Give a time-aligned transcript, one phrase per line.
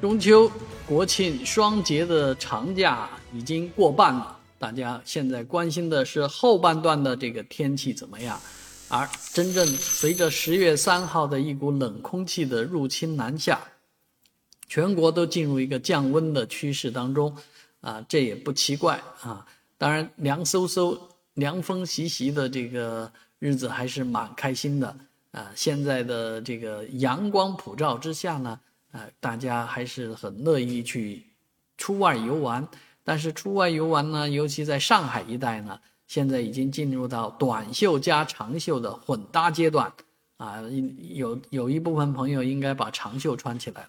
[0.00, 0.50] 中秋、
[0.88, 8.40] 国庆双节的长假已经过半了，大家现在关心的是后半段的这个天气怎么样。
[8.88, 13.60] 而真正随着十月三号的一股冷空气的入侵南下，
[14.68, 17.36] 全国都进入一个降温的趋势当中，
[17.82, 19.46] 啊，这也不奇怪啊。
[19.76, 20.98] 当然，凉飕飕、
[21.34, 24.96] 凉风习习的这个日子还是蛮开心的
[25.32, 25.52] 啊。
[25.54, 28.58] 现在的这个阳光普照之下呢。
[28.92, 31.24] 啊，大家还是很乐意去
[31.76, 32.66] 出外游玩，
[33.04, 39.92] 但是出外游玩呢，尤其在上海一带呢，现在已经进入到短袖加长袖的混搭阶段，
[40.38, 40.56] 啊，
[41.14, 43.88] 有有一部分朋友应该把长袖穿起来了。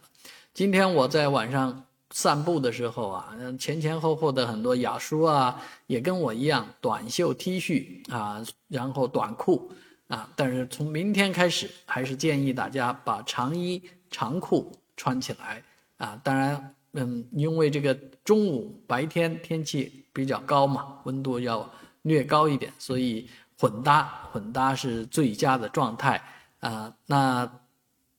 [0.54, 9.72] 今天我在晚上散步的时候啊，前前后后的很多雅叔啊，也跟我一样，短袖 T 恤啊，然后短裤
[10.08, 13.82] 啊，但是从明天开始，还是建议大家把长衣
[14.12, 14.72] 长裤。
[15.02, 15.64] 穿起来
[15.98, 17.92] 啊，当然，嗯，因为这个
[18.24, 21.68] 中午白天天气比较高嘛，温度要
[22.04, 26.22] 略高一点，所以混搭混搭是最佳的状态
[26.60, 26.94] 啊。
[27.08, 27.52] 那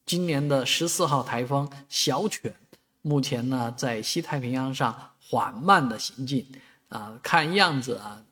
[0.04, 2.52] 今年的十四号台风小犬，
[3.02, 6.44] 目前呢在西太平洋上缓慢的行进
[6.88, 8.24] 啊，看样子啊，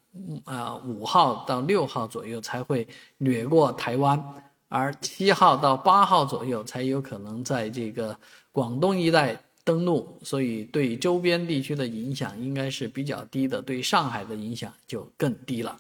[0.43, 4.21] 啊五号到六号左右才会掠过台湾。
[4.71, 8.17] 而七号到八号左右才有可能在这个
[8.53, 15.77] 广东一带登陆，所以对周边地区的影响应该是比较低的，对上海的影响就更低了。